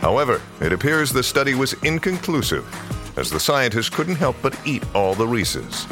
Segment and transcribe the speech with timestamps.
[0.00, 2.64] However, it appears the study was inconclusive,
[3.18, 5.86] as the scientists couldn't help but eat all the Reese's.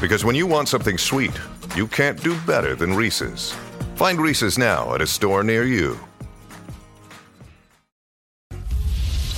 [0.00, 1.32] Because when you want something sweet,
[1.74, 3.52] you can't do better than Reese's.
[3.96, 5.98] Find Reese's now at a store near you.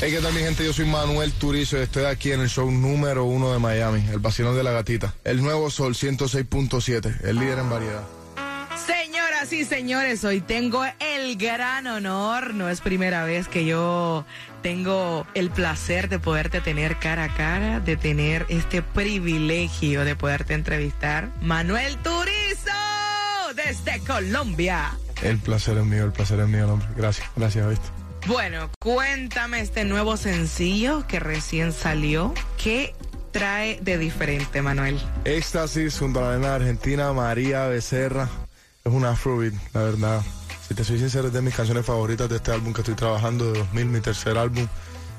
[0.01, 0.65] Hey, ¿qué tal mi gente?
[0.65, 4.19] Yo soy Manuel Turizo y estoy aquí en el show número uno de Miami, el
[4.19, 5.15] vacilón de la gatita.
[5.25, 8.20] El nuevo Sol 106.7, el líder en variedad.
[9.41, 14.27] Señoras y señores, hoy tengo el gran honor, no es primera vez que yo
[14.63, 20.53] tengo el placer de poderte tener cara a cara, de tener este privilegio de poderte
[20.53, 21.31] entrevistar.
[21.41, 22.71] Manuel Turizo,
[23.57, 24.91] desde Colombia.
[25.23, 26.89] El placer es mío, el placer es mío, hombre.
[26.95, 27.89] Gracias, gracias, ¿viste?
[28.27, 32.35] Bueno, cuéntame este nuevo sencillo que recién salió.
[32.63, 32.95] ¿Qué
[33.33, 35.01] trae de diferente, Manuel?
[35.25, 38.29] Éxtasis junto a la argentina María Becerra.
[38.85, 40.23] Es un afrobeat, la verdad.
[40.67, 43.53] Si te soy sincero, es de mis canciones favoritas de este álbum que estoy trabajando,
[43.53, 44.67] de 2000, mi tercer álbum.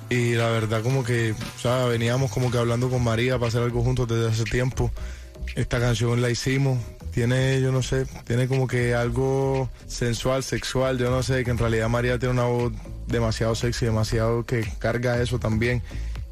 [0.09, 3.61] Y la verdad como que, o sea, veníamos como que hablando con María para hacer
[3.61, 4.91] algo juntos desde hace tiempo.
[5.55, 6.79] Esta canción la hicimos,
[7.11, 11.57] tiene, yo no sé, tiene como que algo sensual, sexual, yo no sé, que en
[11.57, 12.73] realidad María tiene una voz
[13.07, 15.83] demasiado sexy, demasiado que carga eso también.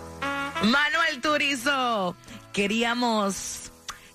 [0.64, 2.16] Manuel Turizo,
[2.54, 3.72] queríamos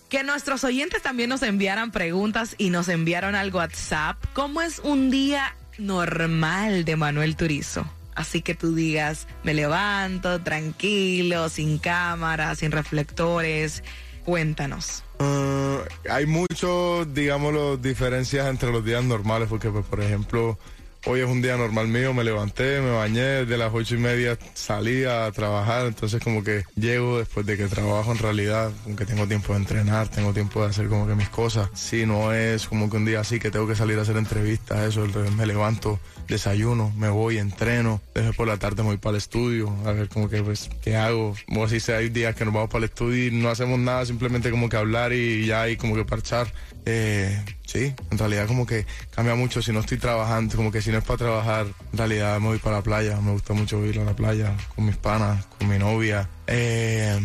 [0.09, 4.16] que nuestros oyentes también nos enviaran preguntas y nos enviaron al WhatsApp.
[4.32, 7.86] ¿Cómo es un día normal de Manuel Turizo?
[8.16, 13.84] Así que tú digas, me levanto tranquilo, sin cámara, sin reflectores.
[14.25, 15.04] Cuéntanos.
[15.21, 15.78] Uh,
[16.10, 20.59] hay mucho, digámoslo, diferencias entre los días normales, porque, pues, por ejemplo,
[21.06, 24.36] hoy es un día normal mío, me levanté, me bañé, de las ocho y media
[24.54, 29.26] salí a trabajar, entonces como que llego después de que trabajo en realidad, aunque tengo
[29.26, 31.70] tiempo de entrenar, tengo tiempo de hacer como que mis cosas.
[31.74, 34.88] Si no es como que un día así que tengo que salir a hacer entrevistas,
[34.88, 35.06] eso,
[35.36, 39.74] me levanto, desayuno, me voy, entreno, después por la tarde me voy para el estudio,
[39.84, 41.34] a ver como que pues, ¿qué hago?
[41.54, 44.04] O así sea, hay días que nos vamos para el estudio y no hacemos nada,
[44.04, 46.52] simplemente como que hablar y ya y como que parchar.
[46.84, 50.91] Eh, sí, en realidad como que cambia mucho si no estoy trabajando, como que si
[50.91, 54.00] no es para trabajar, en realidad me voy para la playa, me gusta mucho ir
[54.00, 56.28] a la playa con mis panas, con mi novia.
[56.47, 57.21] Eh,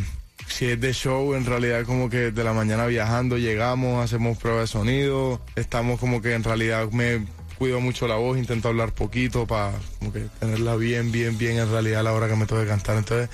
[0.47, 4.64] si es de show, en realidad como que de la mañana viajando, llegamos, hacemos pruebas
[4.64, 7.26] de sonido, estamos como que en realidad me
[7.58, 11.70] cuido mucho la voz, intento hablar poquito para como que tenerla bien, bien, bien en
[11.70, 12.97] realidad a la hora que me toque cantar.
[12.97, 13.29] Entonces,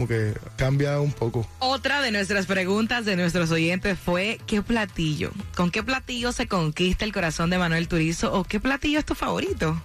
[0.00, 1.46] como que cambia un poco.
[1.58, 5.30] Otra de nuestras preguntas de nuestros oyentes fue ¿qué platillo?
[5.54, 9.14] ¿Con qué platillo se conquista el corazón de Manuel Turizo o qué platillo es tu
[9.14, 9.78] favorito?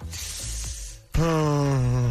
[1.18, 2.10] Ah.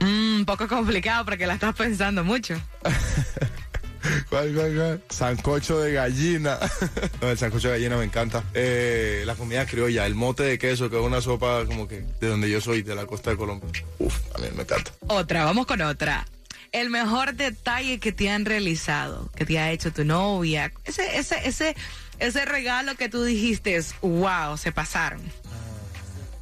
[0.00, 2.54] Un poco complicado porque la estás pensando mucho.
[4.28, 5.02] ¿Cuál, cuál, cuál?
[5.10, 6.56] Sancocho de gallina.
[7.20, 8.44] no, el sancocho de gallina me encanta.
[8.54, 12.28] Eh, la comida criolla, el mote de queso, que es una sopa como que de
[12.28, 13.68] donde yo soy, de la costa de Colombia.
[13.98, 14.92] Uf, a mí me encanta.
[15.08, 16.24] Otra, vamos con otra.
[16.72, 21.48] El mejor detalle que te han realizado, que te ha hecho tu novia, ese, ese,
[21.48, 21.76] ese,
[22.18, 25.20] ese regalo que tú dijiste, wow, se pasaron.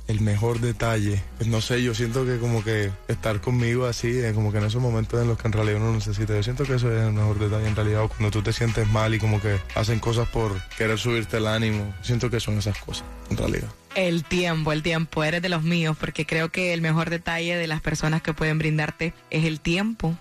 [0.08, 4.32] El mejor detalle, pues no sé, yo siento que como que estar conmigo así, eh,
[4.34, 6.74] como que en esos momentos en los que en realidad uno necesita, yo siento que
[6.74, 9.40] eso es el mejor detalle en realidad, o cuando tú te sientes mal y como
[9.40, 13.68] que hacen cosas por querer subirte el ánimo, siento que son esas cosas, en realidad.
[13.94, 17.66] El tiempo, el tiempo, eres de los míos, porque creo que el mejor detalle de
[17.66, 20.16] las personas que pueden brindarte es el tiempo.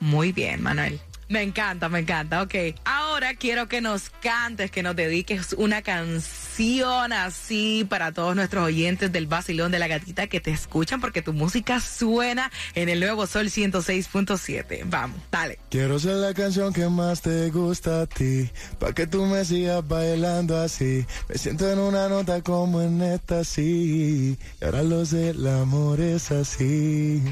[0.00, 1.00] Muy bien, Manuel.
[1.28, 2.42] Me encanta, me encanta.
[2.42, 2.54] Ok,
[2.84, 3.05] ahora
[3.38, 9.26] quiero que nos cantes, que nos dediques una canción así para todos nuestros oyentes del
[9.26, 13.46] Basilón de la Gatita que te escuchan porque tu música suena en el nuevo Sol
[13.46, 14.82] 106.7.
[14.84, 15.58] Vamos, dale.
[15.70, 19.86] Quiero ser la canción que más te gusta a ti, pa' que tú me sigas
[19.86, 21.06] bailando así.
[21.28, 24.36] Me siento en una nota como en esta, sí.
[24.60, 27.22] Y ahora lo sé, el amor es así.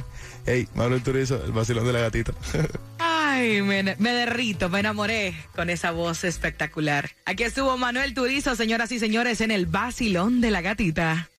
[0.46, 2.32] Hey, Manuel Turizo, el Basilón de la Gatita.
[3.36, 7.10] Ay, me, derrito, me enamoré con esa voz espectacular.
[7.24, 11.30] Aquí estuvo Manuel Turizo, señoras y señores, en el Basilón de la Gatita.